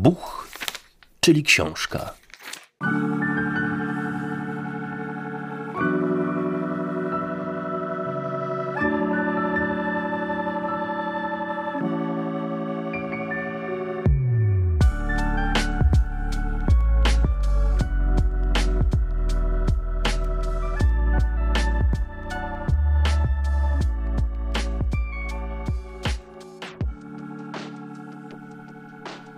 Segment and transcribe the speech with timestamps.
[0.00, 0.48] Buch,
[1.20, 2.14] czyli książka.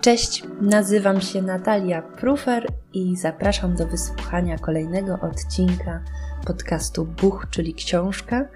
[0.03, 6.03] Cześć, nazywam się Natalia Prufer i zapraszam do wysłuchania kolejnego odcinka
[6.45, 8.49] podcastu Buch, czyli książka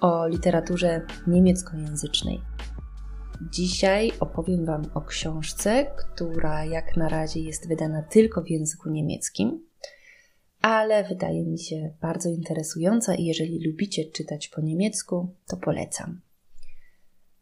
[0.00, 2.40] o literaturze niemieckojęzycznej.
[3.52, 9.66] Dzisiaj opowiem Wam o książce, która jak na razie jest wydana tylko w języku niemieckim,
[10.60, 16.20] ale wydaje mi się bardzo interesująca i jeżeli lubicie czytać po niemiecku, to polecam.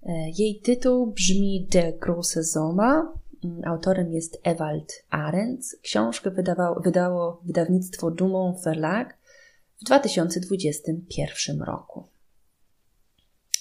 [0.02, 3.21] E, jej tytuł brzmi Der große Sommer Mm,
[3.64, 5.62] autorem jest Ewald Arendt.
[5.82, 9.18] Książkę wydawało, wydało wydawnictwo Dumont Verlag
[9.80, 12.04] w 2021 roku.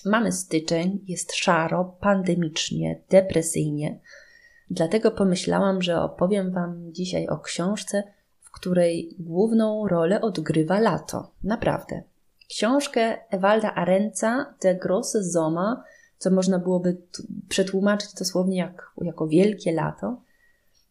[0.05, 3.99] Mamy styczeń, jest szaro, pandemicznie, depresyjnie.
[4.69, 8.03] Dlatego pomyślałam, że opowiem Wam dzisiaj o książce,
[8.41, 11.31] w której główną rolę odgrywa lato.
[11.43, 12.03] Naprawdę.
[12.49, 15.77] Książkę Ewalda Arendta, Der große Sommer,
[16.21, 16.97] co można byłoby
[17.49, 20.21] przetłumaczyć dosłownie jak, jako wielkie lato,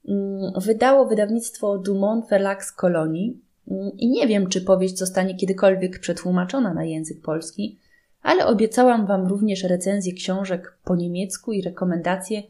[0.09, 5.99] mm, wydało wydawnictwo Dumont Verlag z Kolonii mm, i nie wiem, czy powieść zostanie kiedykolwiek
[6.01, 7.79] przetłumaczona na język polski,
[8.23, 12.43] ale obiecałam Wam również recenzję książek po niemiecku i rekomendacje,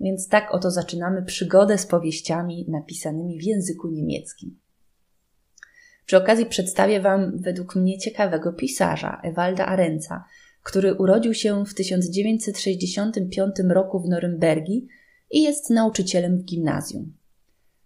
[0.00, 4.58] więc tak oto zaczynamy przygodę z powieściami napisanymi w języku niemieckim.
[6.06, 10.24] Przy okazji przedstawię Wam według mnie ciekawego pisarza, Ewalda Arenca,
[10.64, 14.88] który urodził się w 1965 roku w Norymbergi
[15.30, 17.12] i jest nauczycielem w gimnazjum.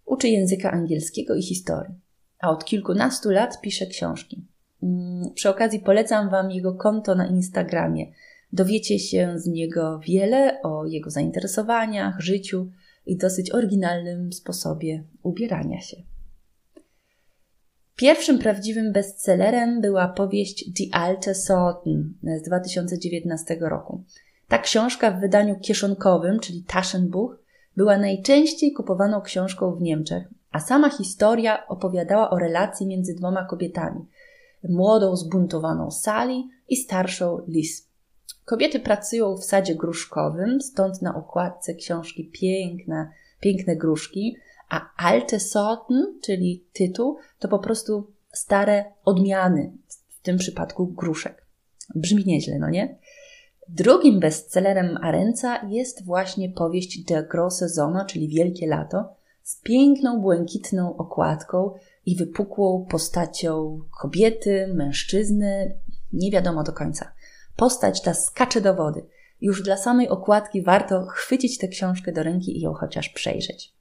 [0.04, 1.94] Uczy języka angielskiego i historii,
[2.40, 4.46] a od kilkunastu lat pisze książki.
[4.82, 8.06] Mm, przy okazji polecam Wam jego konto na Instagramie.
[8.52, 12.70] Dowiecie się z niego wiele o jego zainteresowaniach, życiu
[13.06, 15.96] i dosyć oryginalnym sposobie ubierania się.
[17.98, 24.02] Pierwszym prawdziwym bestsellerem była powieść Die alte Sorten z 2019 roku.
[24.48, 27.36] Ta książka w wydaniu kieszonkowym, czyli Taschenbuch,
[27.76, 34.06] była najczęściej kupowaną książką w Niemczech, a sama historia opowiadała o relacji między dwoma kobietami.
[34.68, 37.88] Młodą, zbuntowaną Sally i starszą Liz.
[38.44, 43.10] Kobiety pracują w sadzie gruszkowym, stąd na okładce książki piękne,
[43.40, 44.36] piękne gruszki,
[44.68, 49.72] a alte Sorten, czyli tytuł, to po prostu stare odmiany,
[50.08, 51.46] w tym przypadku gruszek.
[51.94, 52.98] Brzmi nieźle, no nie?
[53.68, 59.08] Drugim bestsellerem Arenca jest właśnie powieść Der große Sommer, czyli Wielkie Lato,
[59.42, 61.74] z piękną, błękitną okładką
[62.06, 65.78] i wypukłą postacią kobiety, mężczyzny,
[66.12, 67.12] nie wiadomo do końca.
[67.56, 69.06] Postać ta skacze do wody.
[69.40, 73.77] Już dla samej okładki warto chwycić tę książkę do ręki i ją chociaż przejrzeć.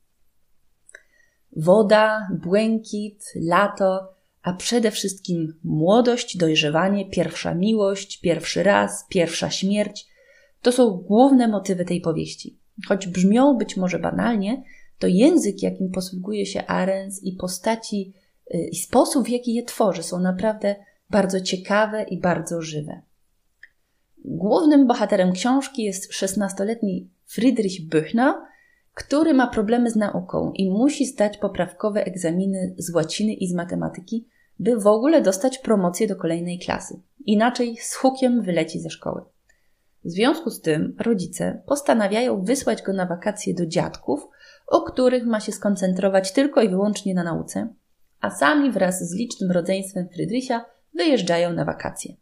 [1.55, 4.13] Woda, błękit, lato,
[4.43, 10.07] a przede wszystkim młodość, dojrzewanie, pierwsza miłość, pierwszy raz, pierwsza śmierć
[10.61, 12.57] to są główne motywy tej powieści.
[12.87, 14.63] Choć brzmią być może banalnie,
[14.99, 18.13] to język, jakim posługuje się Arens i postaci
[18.53, 20.75] y, i sposób, w jaki je tworzy, są naprawdę
[21.09, 23.01] bardzo ciekawe i bardzo żywe.
[24.25, 28.33] Głównym bohaterem książki jest 16-letni Friedrich Büchner,
[28.97, 34.27] który ma problemy z nauką i musi zdać poprawkowe egzaminy z łaciny i z matematyki,
[34.59, 37.01] by w ogóle dostać promocję do kolejnej klasy.
[37.25, 39.21] Inaczej z hukiem wyleci ze szkoły.
[40.05, 44.27] W związku z tym rodzice postanawiają wysłać go na wakacje do dziadków,
[44.67, 47.73] o których ma się skoncentrować tylko i wyłącznie na nauce,
[48.21, 52.13] a sami wraz z licznym rodzeństwem Frydrysia wyjeżdżają na wakacje.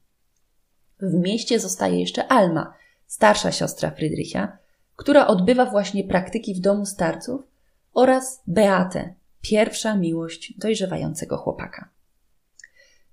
[1.00, 2.74] W mieście zostaje jeszcze Alma,
[3.08, 4.65] starsza siostra Frydrysia,
[4.96, 7.42] która odbywa właśnie praktyki w domu starców,
[7.94, 11.90] oraz Beatę, pierwsza miłość dojrzewającego chłopaka.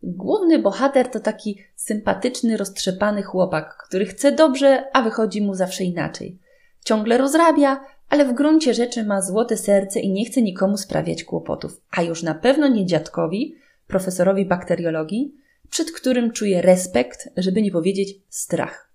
[0.03, 6.39] Główny bohater to taki sympatyczny, roztrzepany chłopak, który chce dobrze, a wychodzi mu zawsze inaczej.
[6.85, 11.81] Ciągle rozrabia, ale w gruncie rzeczy ma złote serce i nie chce nikomu sprawiać kłopotów,
[11.91, 13.55] a już na pewno nie dziadkowi,
[13.87, 15.35] profesorowi bakteriologii,
[15.71, 18.92] przed którym czuje respekt, żeby nie powiedzieć strach.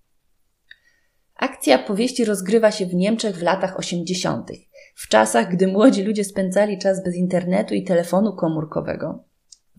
[1.37, 4.51] Akcja powieści rozgrywa się w Niemczech w latach 80.,
[4.95, 9.23] w czasach, gdy młodzi ludzie spędzali czas bez internetu i telefonu komórkowego.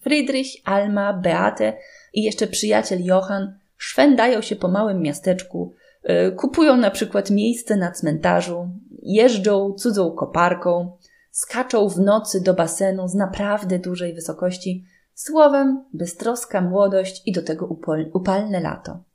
[0.00, 1.72] Friedrich, Alma, Beate
[2.14, 5.74] i jeszcze przyjaciel Johann szwędają się po małym miasteczku,
[6.04, 8.68] y, kupują na przykład miejsce na cmentarzu
[9.02, 10.96] jeżdżą cudzą koparką,
[11.30, 14.84] skaczą w nocy do basenu z naprawdę dużej wysokości,
[15.14, 17.66] słowem beztroska młodość i do tego
[18.12, 19.07] upalne lato.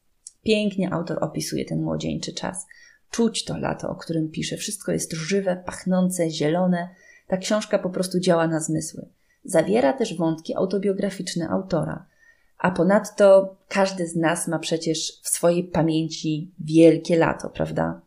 [0.43, 2.65] Pięknie autor opisuje ten młodzieńczy czas.
[3.11, 4.57] Czuć to lato, o którym pisze.
[4.57, 6.89] Wszystko jest żywe, pachnące, zielone.
[7.27, 9.09] Ta książka po prostu działa na zmysły.
[9.45, 12.05] Zawiera też wątki autobiograficzne autora.
[12.57, 18.01] A ponadto każdy z nas ma przecież w swojej pamięci wielkie lato, prawda?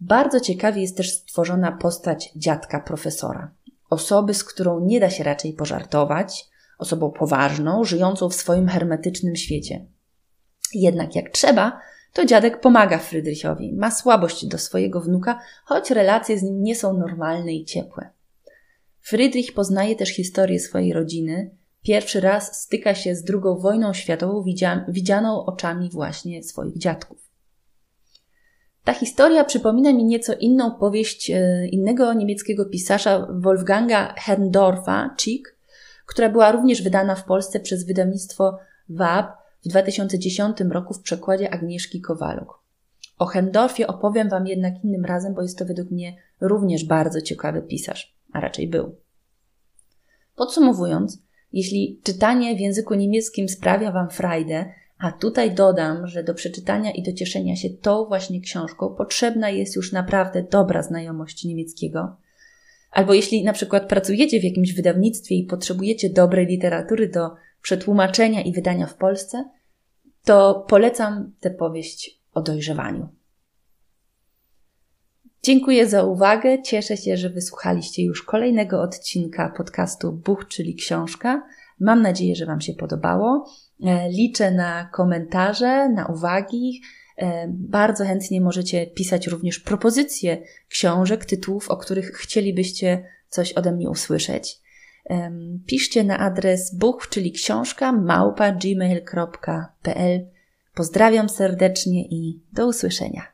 [0.00, 3.50] Bardzo ciekawie jest też stworzona postać dziadka profesora.
[3.90, 6.48] Osoby, z którą nie da się raczej pożartować,
[6.78, 9.86] osobą poważną, żyjącą w swoim hermetycznym świecie.
[10.74, 11.80] Jednak jak trzeba,
[12.12, 16.98] to dziadek pomaga Frydrychowi, ma słabość do swojego wnuka, choć relacje z nim nie są
[16.98, 18.10] normalne i ciepłe.
[19.00, 21.50] Friedrich poznaje też historię swojej rodziny.
[21.82, 24.44] Pierwszy raz styka się z II wojną światową
[24.88, 27.18] widzianą oczami właśnie swoich dziadków.
[28.84, 35.56] Ta historia przypomina mi nieco inną powieść e, innego niemieckiego pisarza Wolfganga Herrndorfa, Chick,
[36.06, 38.58] która była również wydana w Polsce przez wydawnictwo
[38.88, 42.62] WAB w 2010 roku w przekładzie Agnieszki Kowaluk.
[43.18, 47.62] O Herrndorfie opowiem Wam jednak innym razem, bo jest to według mnie również bardzo ciekawy
[47.62, 48.96] pisarz, a raczej był.
[50.36, 51.22] Podsumowując,
[51.52, 57.02] jeśli czytanie w języku niemieckim sprawia Wam frajdę, a tutaj dodam, że do przeczytania i
[57.02, 62.16] do cieszenia się tą właśnie książką potrzebna jest już naprawdę dobra znajomość niemieckiego.
[62.90, 67.30] Albo jeśli na przykład pracujecie w jakimś wydawnictwie i potrzebujecie dobrej literatury do
[67.62, 69.44] przetłumaczenia i wydania w Polsce,
[70.24, 73.08] to polecam tę powieść o dojrzewaniu.
[75.42, 76.62] Dziękuję za uwagę.
[76.62, 81.42] Cieszę się, że wysłuchaliście już kolejnego odcinka podcastu Buch, czyli książka.
[81.80, 83.50] Mam nadzieję, że Wam się podobało.
[83.84, 86.82] E, liczę na komentarze, na uwagi.
[87.18, 93.90] E, bardzo chętnie możecie pisać również propozycje książek, tytułów, o których chcielibyście coś ode mnie
[93.90, 94.60] usłyszeć.
[95.66, 100.26] Piszcie na adres buch, czyli książka małpa gmail.pl.
[100.74, 103.31] Pozdrawiam serdecznie i do usłyszenia.